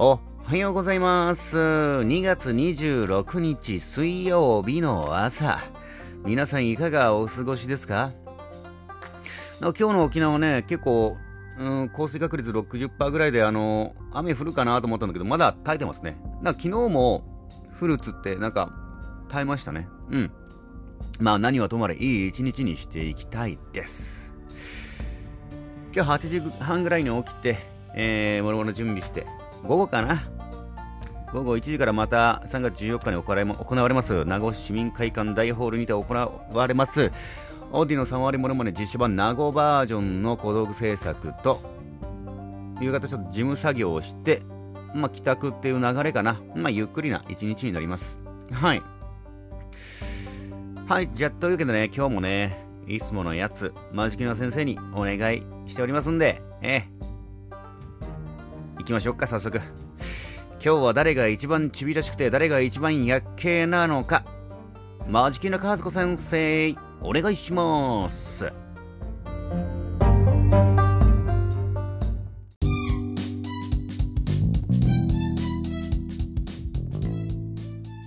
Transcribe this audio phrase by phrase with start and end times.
[0.00, 1.56] おはようございます。
[1.56, 5.58] 2月26日水曜日の朝。
[6.24, 8.12] 皆さんいかがお過ごしですか？
[9.60, 11.16] 今日の沖縄ね、結構、
[11.58, 16.16] うん、降水確率60%ぐらいで、あの、雨降るかなと思ったんだけど、まだ耐えてますね。
[16.42, 17.24] なんか昨日も
[17.80, 18.70] 降るっつって、なんか
[19.28, 19.88] 耐えましたね。
[20.12, 20.30] うん。
[21.18, 24.32] まあ何はともあれいい一日にしていきたいです。
[25.92, 27.58] 今日8時半ぐらいに起きて、
[27.96, 29.26] えー、もろもろ準備して、
[29.64, 30.22] 午後かな？
[31.32, 37.12] 午後1時からまた3月14日に行われます名護市民会館大ホールにて行われます
[37.70, 41.60] オーディの3割ものまね実写版名護バージョンの小道具制作と
[42.80, 44.42] 夕方ちょっと事務作業をして
[44.94, 46.40] まあ帰宅っていう流れかな。
[46.54, 48.18] まあゆっくりな一日になります。
[48.50, 48.82] はい。
[50.86, 57.07] はいじゃあというわけでね今日もねいつものやつマジキの先生にお願いしておりますんでええ。
[58.88, 59.58] きましょうか早速。
[59.58, 64.24] 今日は誰が一番ちびらしくて誰が一番やっけなのか。
[65.06, 68.50] マジキの和子先生お願いします。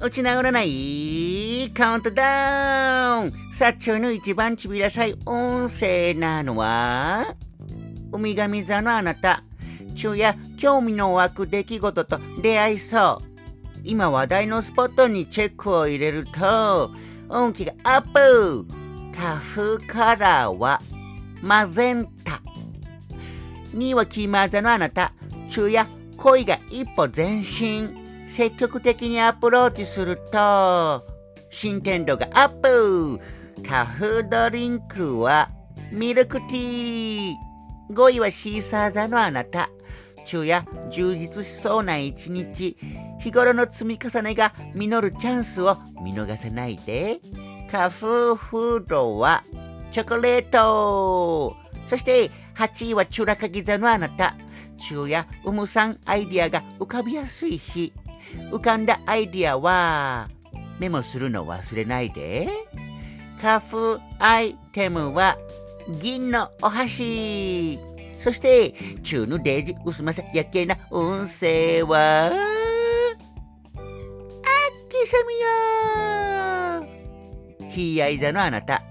[0.00, 3.32] 落ち直らないカウントダウン。
[3.56, 7.36] さっちょの一番ちびらさい音声なのは
[8.12, 9.44] ウミガミ座のあなた。
[9.94, 13.34] 昼夜興味の湧く出来事と出会いそう。
[13.84, 16.90] 今話題のスポットにチェックを入れると
[17.28, 18.66] 運気がアップ。
[19.16, 19.40] 花
[19.78, 20.80] 粉カラーは
[21.42, 22.42] マゼンタ。
[23.74, 25.12] 2はキーマーザのあなた。
[25.48, 27.96] 昼夜恋が一歩前進。
[28.28, 31.04] 積極的にアプローチすると
[31.50, 33.20] 進展度がアップ。
[33.66, 33.86] 花
[34.22, 35.48] 粉ドリンクは
[35.92, 37.34] ミルクティー。
[37.90, 39.68] 5位はシーサー座のあなた。
[40.24, 42.76] 昼夜充実しそうな一日。
[43.20, 47.20] 日頃の積み重ねが実るチャンスを見逃さないで。
[47.70, 49.44] 花粉フードは
[49.90, 51.56] チョコレート。
[51.88, 54.36] そして8位はチュラカギ座のあなた。
[54.76, 57.92] 昼夜うむさんアイディアが浮かびやすい日。
[58.50, 60.28] 浮かんだアイディアは
[60.78, 62.48] メモするの忘れないで。
[63.40, 65.38] 花粉アイテムは
[66.00, 67.78] 銀のお箸。
[68.24, 72.32] そして中のデージ薄まさやけな運勢はあっ
[74.88, 76.88] きさみ
[77.60, 77.68] よ。
[77.70, 78.82] ひやい座のあなた。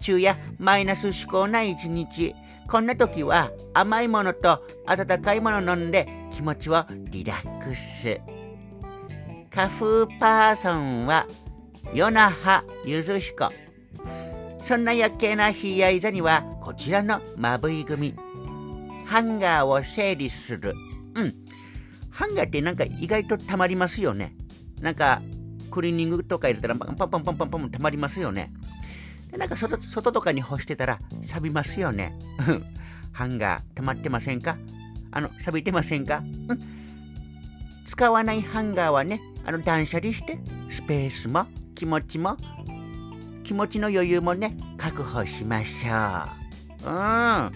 [0.00, 2.34] 昼夜マイナス思考な一日。
[2.66, 8.18] こんな時は甘いものと温かいもの飲んで気持ちをリラックス。
[9.50, 11.26] 花粉パーソンは
[11.92, 13.50] ヨナハゆずひこ。
[14.64, 18.14] そんな夜景なひやい座にはこちらのまぶい組。
[19.06, 20.74] ハンガーを整理する。
[21.14, 21.34] うん。
[22.10, 24.34] ハンガーってなんか意外とたまりますよね。
[24.80, 25.22] なんか
[25.72, 28.52] クリーニングとか入れたらパンパンパンパンパンパンたまりますよね
[29.32, 32.14] でなんか外外とかに干してたら錆びますよね
[33.12, 34.58] ハンガー溜まってませんか
[35.10, 36.60] あの錆びてませんかうん
[37.86, 40.38] 使わないハンガーはねあの断捨離して
[40.70, 42.36] スペースも気持ちも
[43.42, 46.28] 気持ちの余裕もね確保しましょ
[46.84, 47.52] ううん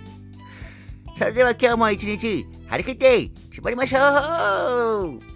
[1.16, 5.35] それでは今日も一日張り切って縛りましょう。